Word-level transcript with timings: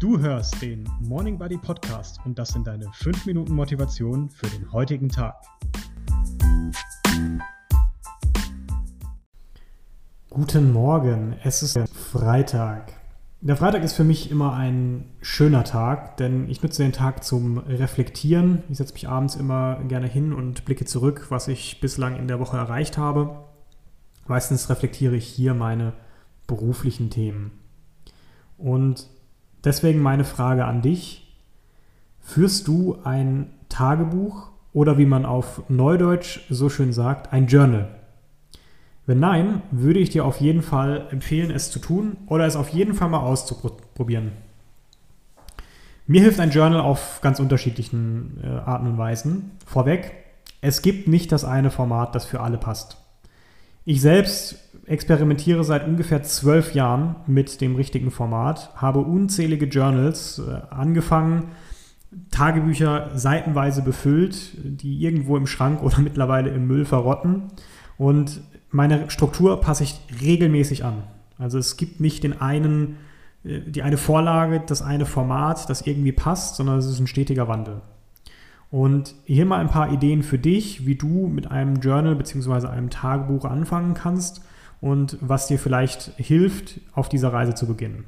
Du 0.00 0.18
hörst 0.18 0.62
den 0.62 0.88
Morning 0.98 1.36
Buddy 1.36 1.58
Podcast 1.58 2.20
und 2.24 2.38
das 2.38 2.48
sind 2.48 2.66
deine 2.66 2.90
5 2.90 3.26
Minuten 3.26 3.52
Motivation 3.52 4.30
für 4.30 4.46
den 4.46 4.72
heutigen 4.72 5.10
Tag. 5.10 5.34
Guten 10.30 10.72
Morgen, 10.72 11.36
es 11.44 11.62
ist 11.62 11.78
Freitag. 11.94 12.94
Der 13.42 13.58
Freitag 13.58 13.82
ist 13.82 13.92
für 13.92 14.04
mich 14.04 14.30
immer 14.30 14.54
ein 14.54 15.04
schöner 15.20 15.64
Tag, 15.64 16.16
denn 16.16 16.48
ich 16.48 16.62
nutze 16.62 16.82
den 16.82 16.92
Tag 16.92 17.22
zum 17.22 17.58
Reflektieren. 17.58 18.62
Ich 18.70 18.78
setze 18.78 18.94
mich 18.94 19.06
abends 19.06 19.36
immer 19.36 19.84
gerne 19.86 20.06
hin 20.06 20.32
und 20.32 20.64
blicke 20.64 20.86
zurück, 20.86 21.26
was 21.28 21.46
ich 21.46 21.78
bislang 21.82 22.16
in 22.16 22.26
der 22.26 22.40
Woche 22.40 22.56
erreicht 22.56 22.96
habe. 22.96 23.44
Meistens 24.26 24.70
reflektiere 24.70 25.16
ich 25.16 25.26
hier 25.26 25.52
meine 25.52 25.92
beruflichen 26.46 27.10
Themen. 27.10 27.50
Und 28.56 29.06
deswegen 29.64 30.00
meine 30.00 30.24
Frage 30.24 30.64
an 30.64 30.82
dich. 30.82 31.34
Führst 32.20 32.68
du 32.68 32.98
ein 33.04 33.50
Tagebuch 33.68 34.48
oder 34.72 34.98
wie 34.98 35.06
man 35.06 35.24
auf 35.24 35.62
Neudeutsch 35.68 36.40
so 36.48 36.68
schön 36.68 36.92
sagt, 36.92 37.32
ein 37.32 37.46
Journal? 37.46 37.88
Wenn 39.06 39.18
nein, 39.18 39.62
würde 39.70 39.98
ich 39.98 40.10
dir 40.10 40.24
auf 40.24 40.40
jeden 40.40 40.62
Fall 40.62 41.08
empfehlen, 41.10 41.50
es 41.50 41.70
zu 41.70 41.80
tun 41.80 42.16
oder 42.26 42.46
es 42.46 42.56
auf 42.56 42.68
jeden 42.68 42.94
Fall 42.94 43.08
mal 43.08 43.18
auszuprobieren. 43.18 44.32
Mir 46.06 46.22
hilft 46.22 46.40
ein 46.40 46.50
Journal 46.50 46.80
auf 46.80 47.20
ganz 47.20 47.40
unterschiedlichen 47.40 48.40
äh, 48.42 48.48
Arten 48.48 48.86
und 48.86 48.98
Weisen. 48.98 49.52
Vorweg, 49.64 50.12
es 50.60 50.82
gibt 50.82 51.08
nicht 51.08 51.32
das 51.32 51.44
eine 51.44 51.70
Format, 51.70 52.14
das 52.14 52.24
für 52.24 52.40
alle 52.40 52.58
passt. 52.58 52.98
Ich 53.90 54.02
selbst 54.02 54.54
experimentiere 54.86 55.64
seit 55.64 55.84
ungefähr 55.84 56.22
zwölf 56.22 56.74
Jahren 56.74 57.16
mit 57.26 57.60
dem 57.60 57.74
richtigen 57.74 58.12
Format, 58.12 58.70
habe 58.76 59.00
unzählige 59.00 59.66
Journals 59.66 60.38
äh, 60.38 60.60
angefangen, 60.72 61.48
Tagebücher 62.30 63.10
seitenweise 63.16 63.82
befüllt, 63.82 64.52
die 64.62 65.02
irgendwo 65.02 65.36
im 65.36 65.48
Schrank 65.48 65.82
oder 65.82 65.98
mittlerweile 66.02 66.50
im 66.50 66.68
Müll 66.68 66.84
verrotten. 66.84 67.48
Und 67.98 68.42
meine 68.70 69.10
Struktur 69.10 69.60
passe 69.60 69.82
ich 69.82 69.98
regelmäßig 70.22 70.84
an. 70.84 71.02
Also 71.36 71.58
es 71.58 71.76
gibt 71.76 71.98
nicht 71.98 72.22
den 72.22 72.40
einen, 72.40 72.98
äh, 73.42 73.58
die 73.58 73.82
eine 73.82 73.96
Vorlage, 73.96 74.62
das 74.64 74.82
eine 74.82 75.04
Format, 75.04 75.68
das 75.68 75.84
irgendwie 75.84 76.12
passt, 76.12 76.54
sondern 76.54 76.78
es 76.78 76.86
ist 76.86 77.00
ein 77.00 77.08
stetiger 77.08 77.48
Wandel. 77.48 77.80
Und 78.70 79.14
hier 79.24 79.46
mal 79.46 79.58
ein 79.58 79.68
paar 79.68 79.92
Ideen 79.92 80.22
für 80.22 80.38
dich, 80.38 80.86
wie 80.86 80.94
du 80.94 81.26
mit 81.26 81.50
einem 81.50 81.76
Journal 81.76 82.14
bzw. 82.14 82.68
einem 82.68 82.90
Tagebuch 82.90 83.44
anfangen 83.44 83.94
kannst 83.94 84.42
und 84.80 85.18
was 85.20 85.48
dir 85.48 85.58
vielleicht 85.58 86.12
hilft, 86.16 86.80
auf 86.92 87.08
dieser 87.08 87.32
Reise 87.32 87.54
zu 87.54 87.66
beginnen. 87.66 88.04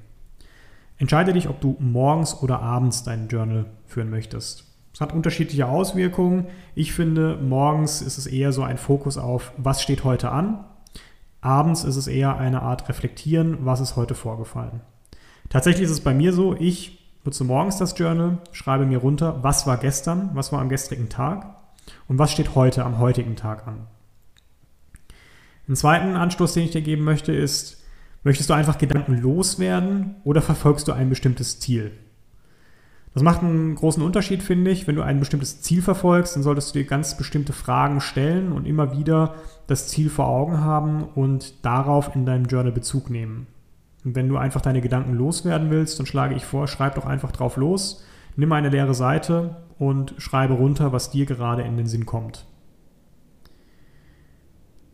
Entscheide 0.99 1.33
dich, 1.33 1.49
ob 1.49 1.61
du 1.61 1.77
morgens 1.81 2.43
oder 2.43 2.61
abends 2.61 3.03
dein 3.03 3.27
Journal 3.27 3.67
führen 3.87 4.09
möchtest. 4.09 4.73
Es 4.95 5.01
hat 5.01 5.13
unterschiedliche 5.13 5.67
Auswirkungen. 5.67 6.47
Ich 6.75 6.93
finde, 6.93 7.39
morgens 7.43 8.03
ist 8.03 8.19
es 8.19 8.27
eher 8.27 8.53
so 8.53 8.63
ein 8.63 8.77
Fokus 8.77 9.19
auf, 9.19 9.53
was 9.57 9.83
steht 9.83 10.05
heute 10.05 10.31
an. 10.31 10.65
Abends 11.41 11.83
ist 11.83 11.97
es 11.97 12.07
eher 12.07 12.39
eine 12.39 12.63
Art 12.63 12.89
Reflektieren, 12.89 13.59
was 13.65 13.81
ist 13.81 13.97
heute 13.97 14.15
vorgefallen. 14.15 14.81
Tatsächlich 15.49 15.87
ist 15.87 15.91
es 15.91 16.01
bei 16.01 16.15
mir 16.15 16.33
so, 16.33 16.55
ich 16.55 17.02
nutze 17.25 17.45
morgens 17.45 17.79
das 17.79 17.97
Journal, 17.97 18.39
schreibe 18.53 18.87
mir 18.87 18.99
runter, 18.99 19.43
was 19.43 19.67
war 19.67 19.77
gestern, 19.77 20.31
was 20.35 20.53
war 20.53 20.61
am 20.61 20.69
gestrigen 20.69 21.09
Tag 21.09 21.57
und 22.09 22.19
was 22.19 22.33
steht 22.33 22.55
heute 22.55 22.85
am 22.85 22.99
heutigen 22.99 23.37
Tag 23.37 23.67
an. 23.67 23.87
Einen 25.67 25.77
zweiten 25.77 26.17
Anstoß, 26.17 26.55
den 26.55 26.65
ich 26.65 26.71
dir 26.73 26.83
geben 26.83 27.05
möchte, 27.05 27.33
ist, 27.33 27.83
möchtest 28.25 28.51
du 28.51 28.55
einfach 28.55 28.79
Gedanken 28.79 29.17
loswerden 29.19 30.17
oder 30.25 30.43
verfolgst 30.43 30.89
du 30.89 30.93
ein 30.93 31.09
bestimmtes 31.09 31.61
Ziel? 31.61 31.93
Das 33.15 33.23
macht 33.23 33.43
einen 33.43 33.75
großen 33.75 34.03
Unterschied, 34.03 34.43
finde 34.43 34.71
ich. 34.71 34.87
Wenn 34.87 34.97
du 34.97 35.03
ein 35.03 35.21
bestimmtes 35.21 35.61
Ziel 35.61 35.83
verfolgst, 35.83 36.35
dann 36.35 36.43
solltest 36.43 36.75
du 36.75 36.79
dir 36.79 36.87
ganz 36.87 37.17
bestimmte 37.17 37.53
Fragen 37.53 38.01
stellen 38.01 38.53
und 38.53 38.67
immer 38.67 38.97
wieder 38.97 39.35
das 39.67 39.89
Ziel 39.89 40.09
vor 40.09 40.27
Augen 40.27 40.61
haben 40.61 41.05
und 41.05 41.65
darauf 41.65 42.15
in 42.17 42.25
deinem 42.25 42.47
Journal 42.47 42.73
Bezug 42.73 43.11
nehmen. 43.11 43.47
Und 44.05 44.15
wenn 44.15 44.29
du 44.29 44.37
einfach 44.37 44.61
deine 44.61 44.81
Gedanken 44.81 45.15
loswerden 45.15 45.71
willst, 45.71 45.99
dann 45.99 46.07
schlage 46.07 46.35
ich 46.35 46.45
vor, 46.45 46.67
schreib 46.67 46.97
doch 46.97 47.07
einfach 47.07 47.33
drauf 47.33 47.57
los, 47.57 48.05
nimm 48.37 48.53
eine 48.53 48.69
leere 48.69 48.95
Seite 48.95 49.57
und 49.79 50.15
schreibe 50.19 50.55
runter, 50.55 50.93
was 50.93 51.11
dir 51.11 51.27
gerade 51.27 51.63
in 51.63 51.77
den 51.77 51.87
Sinn 51.87 52.07
kommt. 52.07 52.47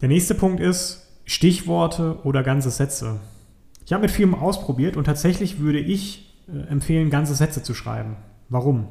Der 0.00 0.08
nächste 0.08 0.34
Punkt 0.34 0.60
ist 0.60 1.20
Stichworte 1.24 2.18
oder 2.24 2.42
ganze 2.42 2.70
Sätze. 2.70 3.20
Ich 3.84 3.92
habe 3.92 4.02
mit 4.02 4.10
vielem 4.10 4.34
ausprobiert 4.34 4.96
und 4.96 5.04
tatsächlich 5.04 5.60
würde 5.60 5.80
ich 5.80 6.34
äh, 6.48 6.68
empfehlen, 6.68 7.10
ganze 7.10 7.34
Sätze 7.34 7.62
zu 7.62 7.74
schreiben. 7.74 8.16
Warum? 8.48 8.88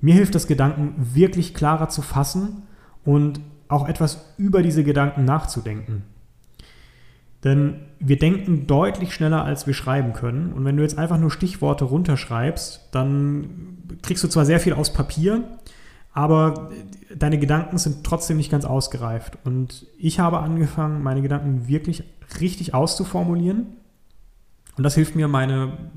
Mir 0.00 0.14
hilft 0.14 0.34
es, 0.34 0.46
Gedanken 0.46 0.94
wirklich 1.14 1.54
klarer 1.54 1.88
zu 1.88 2.02
fassen 2.02 2.64
und 3.04 3.40
auch 3.68 3.88
etwas 3.88 4.34
über 4.36 4.62
diese 4.62 4.84
Gedanken 4.84 5.24
nachzudenken. 5.24 6.02
Denn 7.44 7.76
wir 8.00 8.18
denken 8.18 8.66
deutlich 8.66 9.14
schneller, 9.14 9.44
als 9.44 9.66
wir 9.66 9.74
schreiben 9.74 10.14
können. 10.14 10.52
Und 10.52 10.64
wenn 10.64 10.76
du 10.76 10.82
jetzt 10.82 10.98
einfach 10.98 11.18
nur 11.18 11.30
Stichworte 11.30 11.84
runterschreibst, 11.84 12.88
dann 12.92 13.78
kriegst 14.02 14.24
du 14.24 14.28
zwar 14.28 14.46
sehr 14.46 14.60
viel 14.60 14.72
aus 14.72 14.92
Papier, 14.92 15.44
aber 16.12 16.70
deine 17.14 17.38
Gedanken 17.38 17.76
sind 17.76 18.04
trotzdem 18.04 18.38
nicht 18.38 18.50
ganz 18.50 18.64
ausgereift. 18.64 19.38
Und 19.44 19.86
ich 19.98 20.20
habe 20.20 20.38
angefangen, 20.38 21.02
meine 21.02 21.22
Gedanken 21.22 21.68
wirklich 21.68 22.04
richtig 22.40 22.72
auszuformulieren 22.72 23.66
und 24.76 24.82
das 24.82 24.94
hilft 24.94 25.14
mir, 25.14 25.28
meine 25.28 25.90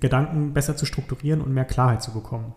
Gedanken 0.00 0.54
besser 0.54 0.76
zu 0.76 0.86
strukturieren 0.86 1.40
und 1.40 1.52
mehr 1.52 1.64
Klarheit 1.64 2.02
zu 2.02 2.12
bekommen. 2.12 2.54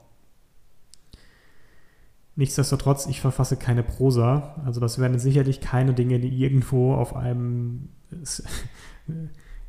Nichtsdestotrotz, 2.38 3.08
ich 3.08 3.22
verfasse 3.22 3.58
keine 3.58 3.84
Prosa. 3.84 4.56
Also 4.66 4.82
das 4.82 5.00
wären 5.00 5.18
sicherlich 5.20 5.62
keine 5.62 5.94
Dinge, 5.94 6.20
die 6.20 6.42
irgendwo 6.44 6.94
auf 6.94 7.16
einem 7.16 7.90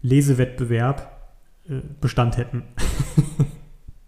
Lesewettbewerb 0.03 1.31
äh, 1.69 1.81
Bestand 2.01 2.37
hätten. 2.37 2.63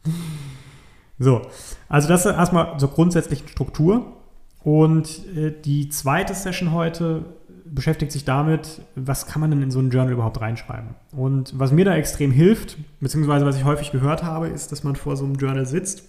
so, 1.19 1.43
also 1.89 2.09
das 2.09 2.25
ist 2.25 2.33
erstmal 2.33 2.79
zur 2.79 2.91
grundsätzlichen 2.91 3.49
Struktur. 3.49 4.17
Und 4.63 5.27
äh, 5.37 5.53
die 5.65 5.89
zweite 5.89 6.35
Session 6.35 6.73
heute 6.73 7.25
beschäftigt 7.65 8.13
sich 8.13 8.25
damit, 8.25 8.83
was 8.95 9.27
kann 9.27 9.41
man 9.41 9.51
denn 9.51 9.63
in 9.63 9.71
so 9.71 9.81
ein 9.81 9.91
Journal 9.91 10.13
überhaupt 10.13 10.41
reinschreiben. 10.41 10.95
Und 11.13 11.59
was 11.59 11.73
mir 11.73 11.85
da 11.85 11.95
extrem 11.95 12.31
hilft, 12.31 12.77
beziehungsweise 13.01 13.47
was 13.47 13.57
ich 13.57 13.65
häufig 13.65 13.93
gehört 13.93 14.23
habe, 14.23 14.49
ist, 14.49 14.73
dass 14.73 14.85
man 14.85 14.97
vor 14.97 15.17
so 15.17 15.25
einem 15.25 15.35
Journal 15.35 15.67
sitzt, 15.67 16.05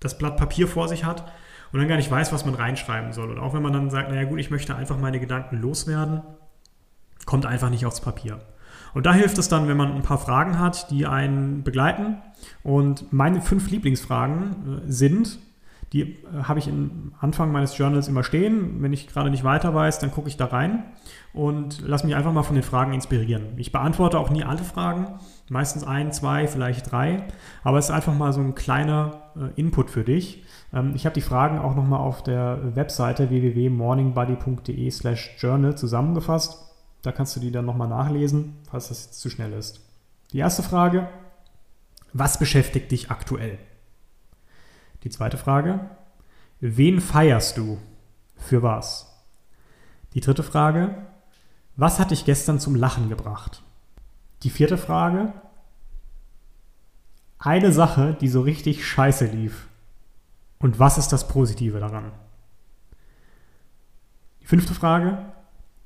das 0.00 0.18
Blatt 0.18 0.36
Papier 0.36 0.68
vor 0.68 0.88
sich 0.88 1.04
hat 1.04 1.24
und 1.72 1.78
dann 1.78 1.88
gar 1.88 1.96
nicht 1.96 2.10
weiß, 2.10 2.32
was 2.32 2.44
man 2.44 2.54
reinschreiben 2.54 3.12
soll. 3.12 3.30
Und 3.30 3.38
auch 3.38 3.54
wenn 3.54 3.62
man 3.62 3.72
dann 3.72 3.90
sagt, 3.90 4.10
naja 4.10 4.24
gut, 4.24 4.38
ich 4.38 4.50
möchte 4.50 4.74
einfach 4.74 4.98
meine 4.98 5.20
Gedanken 5.20 5.56
loswerden, 5.56 6.22
kommt 7.26 7.46
einfach 7.46 7.70
nicht 7.70 7.86
aufs 7.86 8.00
Papier. 8.00 8.40
Und 8.94 9.06
da 9.06 9.12
hilft 9.12 9.38
es 9.38 9.48
dann, 9.48 9.68
wenn 9.68 9.76
man 9.76 9.92
ein 9.92 10.02
paar 10.02 10.18
Fragen 10.18 10.58
hat, 10.58 10.90
die 10.90 11.06
einen 11.06 11.64
begleiten. 11.64 12.18
Und 12.62 13.12
meine 13.12 13.40
fünf 13.40 13.70
Lieblingsfragen 13.70 14.82
äh, 14.86 14.92
sind, 14.92 15.38
die 15.92 16.02
äh, 16.02 16.16
habe 16.44 16.58
ich 16.58 16.68
am 16.68 17.12
Anfang 17.20 17.50
meines 17.52 17.76
Journals 17.76 18.08
immer 18.08 18.22
stehen. 18.22 18.82
Wenn 18.82 18.92
ich 18.92 19.08
gerade 19.08 19.30
nicht 19.30 19.44
weiter 19.44 19.74
weiß, 19.74 19.98
dann 19.98 20.10
gucke 20.10 20.28
ich 20.28 20.36
da 20.36 20.46
rein 20.46 20.84
und 21.32 21.80
lasse 21.86 22.06
mich 22.06 22.14
einfach 22.14 22.32
mal 22.32 22.42
von 22.44 22.54
den 22.54 22.62
Fragen 22.62 22.92
inspirieren. 22.92 23.54
Ich 23.56 23.72
beantworte 23.72 24.18
auch 24.18 24.30
nie 24.30 24.44
alle 24.44 24.62
Fragen, 24.62 25.18
meistens 25.48 25.84
ein, 25.84 26.12
zwei, 26.12 26.46
vielleicht 26.46 26.90
drei, 26.90 27.24
aber 27.62 27.78
es 27.78 27.86
ist 27.86 27.90
einfach 27.90 28.14
mal 28.14 28.32
so 28.32 28.40
ein 28.40 28.54
kleiner 28.54 29.22
äh, 29.36 29.60
Input 29.60 29.90
für 29.90 30.04
dich. 30.04 30.44
Ähm, 30.72 30.92
ich 30.94 31.06
habe 31.06 31.14
die 31.14 31.20
Fragen 31.20 31.58
auch 31.58 31.74
nochmal 31.74 32.00
auf 32.00 32.22
der 32.22 32.76
Webseite 32.76 33.30
www.morningbuddy.de 33.30 34.90
slash 34.90 35.36
journal 35.38 35.76
zusammengefasst. 35.76 36.73
Da 37.04 37.12
kannst 37.12 37.36
du 37.36 37.40
die 37.40 37.50
dann 37.50 37.66
nochmal 37.66 37.88
nachlesen, 37.88 38.56
falls 38.66 38.88
das 38.88 39.04
jetzt 39.04 39.20
zu 39.20 39.28
schnell 39.28 39.52
ist. 39.52 39.82
Die 40.32 40.38
erste 40.38 40.62
Frage, 40.62 41.06
was 42.14 42.38
beschäftigt 42.38 42.90
dich 42.90 43.10
aktuell? 43.10 43.58
Die 45.02 45.10
zweite 45.10 45.36
Frage, 45.36 45.90
wen 46.60 47.02
feierst 47.02 47.58
du? 47.58 47.76
Für 48.36 48.62
was? 48.62 49.22
Die 50.14 50.20
dritte 50.20 50.42
Frage, 50.42 50.96
was 51.76 51.98
hat 51.98 52.10
dich 52.10 52.24
gestern 52.24 52.58
zum 52.58 52.74
Lachen 52.74 53.10
gebracht? 53.10 53.62
Die 54.42 54.50
vierte 54.50 54.78
Frage, 54.78 55.34
eine 57.38 57.70
Sache, 57.70 58.16
die 58.18 58.28
so 58.28 58.40
richtig 58.40 58.88
scheiße 58.88 59.26
lief. 59.26 59.68
Und 60.58 60.78
was 60.78 60.96
ist 60.96 61.08
das 61.08 61.28
Positive 61.28 61.80
daran? 61.80 62.12
Die 64.40 64.46
fünfte 64.46 64.72
Frage, 64.72 65.34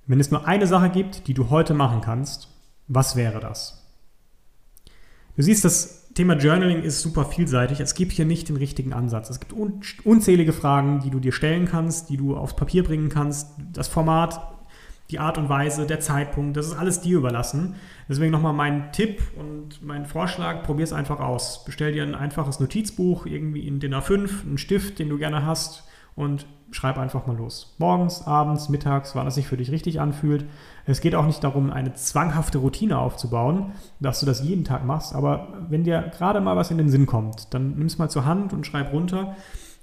wenn 0.08 0.20
es 0.20 0.30
nur 0.30 0.46
eine 0.46 0.66
Sache 0.66 0.90
gibt, 0.90 1.28
die 1.28 1.34
du 1.34 1.50
heute 1.50 1.74
machen 1.74 2.00
kannst, 2.00 2.48
was 2.88 3.14
wäre 3.14 3.40
das? 3.40 3.86
Du 5.36 5.42
siehst, 5.42 5.64
dass 5.64 6.12
Thema 6.14 6.36
Journaling 6.36 6.82
ist 6.82 7.00
super 7.00 7.24
vielseitig. 7.24 7.78
Es 7.78 7.94
gibt 7.94 8.10
hier 8.10 8.24
nicht 8.24 8.48
den 8.48 8.56
richtigen 8.56 8.92
Ansatz. 8.92 9.30
Es 9.30 9.38
gibt 9.38 9.52
un 9.52 9.82
unzählige 10.02 10.52
Fragen, 10.52 11.00
die 11.00 11.10
du 11.10 11.20
dir 11.20 11.30
stellen 11.30 11.66
kannst, 11.66 12.08
die 12.08 12.16
du 12.16 12.36
aufs 12.36 12.56
Papier 12.56 12.82
bringen 12.82 13.08
kannst. 13.08 13.50
Das 13.72 13.86
Format 13.86 14.40
die 15.10 15.18
Art 15.18 15.38
und 15.38 15.48
Weise, 15.48 15.86
der 15.86 16.00
Zeitpunkt, 16.00 16.56
das 16.56 16.66
ist 16.66 16.76
alles 16.76 17.00
dir 17.00 17.18
überlassen. 17.18 17.76
Deswegen 18.08 18.30
nochmal 18.30 18.52
mein 18.52 18.92
Tipp 18.92 19.22
und 19.36 19.82
mein 19.82 20.04
Vorschlag, 20.04 20.64
probier 20.64 20.84
es 20.84 20.92
einfach 20.92 21.20
aus. 21.20 21.64
Bestell 21.64 21.92
dir 21.92 22.02
ein 22.02 22.14
einfaches 22.14 22.60
Notizbuch, 22.60 23.24
irgendwie 23.24 23.66
in 23.66 23.80
DIN 23.80 23.94
A5, 23.94 24.42
einen 24.42 24.58
Stift, 24.58 24.98
den 24.98 25.08
du 25.08 25.18
gerne 25.18 25.46
hast 25.46 25.84
und 26.18 26.46
schreib 26.70 26.98
einfach 26.98 27.26
mal 27.26 27.36
los. 27.36 27.76
Morgens, 27.78 28.26
abends, 28.26 28.68
mittags, 28.68 29.14
wann 29.14 29.26
es 29.26 29.36
sich 29.36 29.46
für 29.46 29.56
dich 29.56 29.70
richtig 29.70 30.00
anfühlt. 30.00 30.44
Es 30.84 31.00
geht 31.00 31.14
auch 31.14 31.24
nicht 31.24 31.42
darum, 31.42 31.70
eine 31.70 31.94
zwanghafte 31.94 32.58
Routine 32.58 32.98
aufzubauen, 32.98 33.72
dass 34.00 34.20
du 34.20 34.26
das 34.26 34.42
jeden 34.42 34.64
Tag 34.64 34.84
machst, 34.84 35.14
aber 35.14 35.66
wenn 35.68 35.84
dir 35.84 36.10
gerade 36.16 36.40
mal 36.40 36.56
was 36.56 36.70
in 36.70 36.78
den 36.78 36.90
Sinn 36.90 37.06
kommt, 37.06 37.54
dann 37.54 37.76
nimm 37.76 37.86
es 37.86 37.98
mal 37.98 38.10
zur 38.10 38.24
Hand 38.24 38.52
und 38.52 38.66
schreib 38.66 38.92
runter. 38.92 39.36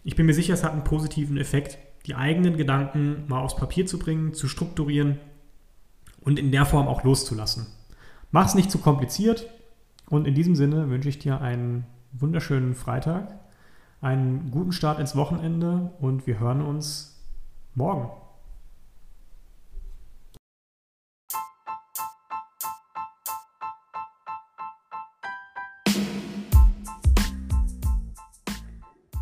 Ich 0.04 0.16
bin 0.16 0.26
mir 0.26 0.34
sicher, 0.34 0.54
es 0.54 0.64
hat 0.64 0.74
einen 0.74 0.84
positiven 0.84 1.38
Effekt, 1.38 1.80
die 2.06 2.16
eigenen 2.16 2.58
Gedanken 2.58 3.24
mal 3.28 3.40
aufs 3.40 3.56
Papier 3.56 3.86
zu 3.88 3.98
bringen, 3.98 4.34
zu 4.34 4.48
strukturieren 4.48 5.20
und 6.22 6.38
in 6.38 6.52
der 6.52 6.66
Form 6.66 6.88
auch 6.88 7.04
loszulassen. 7.04 7.68
Mach 8.32 8.46
es 8.46 8.56
nicht 8.56 8.70
zu 8.70 8.78
kompliziert 8.78 9.48
und 10.10 10.28
in 10.28 10.36
diesem 10.36 10.56
Sinne 10.56 10.90
wünsche 10.90 11.10
ich 11.10 11.18
dir 11.18 11.42
einen 11.42 11.86
wunderschönen 12.12 12.76
Freitag 12.76 13.45
einen 14.06 14.52
guten 14.52 14.72
Start 14.72 15.00
ins 15.00 15.16
Wochenende 15.16 15.92
und 16.00 16.28
wir 16.28 16.40
hören 16.40 16.62
uns 16.62 17.20
morgen. 17.74 18.12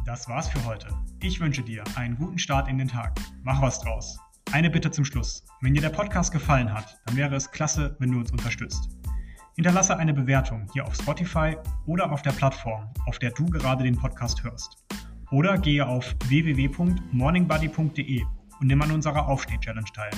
Das 0.06 0.28
war's 0.28 0.50
für 0.50 0.66
heute. 0.66 0.88
Ich 1.22 1.40
wünsche 1.40 1.64
dir 1.64 1.86
einen 1.96 2.18
guten 2.18 2.38
Start 2.38 2.68
in 2.68 2.78
den 2.78 2.90
Tag. 2.90 3.18
Mach 3.42 3.62
was 3.62 3.80
draus. 3.80 4.20
Eine 4.52 4.70
Bitte 4.70 4.92
zum 4.92 5.06
Schluss. 5.06 5.46
Wenn 5.62 5.74
dir 5.74 5.82
der 5.82 5.92
Podcast 5.92 6.34
gefallen 6.34 6.72
hat, 6.74 7.00
dann 7.06 7.16
wäre 7.16 7.34
es 7.38 7.50
klasse, 7.50 7.96
wenn 8.00 8.12
du 8.12 8.20
uns 8.20 8.34
unterstützt. 8.34 8.90
Hinterlasse 9.56 9.96
eine 9.98 10.16
Bewertung 10.16 10.68
hier 10.74 10.88
auf 10.88 10.96
Spotify 10.96 11.56
oder 11.86 12.12
auf 12.12 12.24
der 12.24 12.32
Plattform, 12.32 12.92
auf 13.06 13.20
der 13.20 13.30
du 13.32 13.46
gerade 13.46 13.84
den 13.84 13.96
Podcast 13.96 14.44
hörst. 14.44 14.84
Oder 15.30 15.60
gehe 15.60 15.88
auf 15.88 16.16
www.morningbuddy.de 16.28 18.24
und 18.60 18.68
nimm 18.68 18.82
an 18.82 18.92
unserer 18.92 19.28
Aufsteh-Challenge 19.28 19.92
teil. 19.94 20.10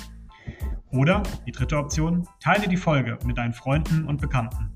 Oder, 0.91 1.21
die 1.45 1.51
dritte 1.51 1.77
Option, 1.77 2.25
teile 2.39 2.69
die 2.69 2.77
Folge 2.77 3.19
mit 3.25 3.37
deinen 3.37 3.53
Freunden 3.53 4.05
und 4.05 4.21
Bekannten. 4.21 4.71